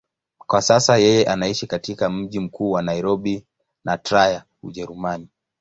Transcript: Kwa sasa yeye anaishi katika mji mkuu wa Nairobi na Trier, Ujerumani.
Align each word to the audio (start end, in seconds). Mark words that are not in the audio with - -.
Kwa 0.47 0.61
sasa 0.61 0.97
yeye 0.97 1.25
anaishi 1.25 1.67
katika 1.67 2.09
mji 2.09 2.39
mkuu 2.39 2.71
wa 2.71 2.81
Nairobi 2.81 3.45
na 3.85 3.97
Trier, 3.97 4.43
Ujerumani. 4.63 5.29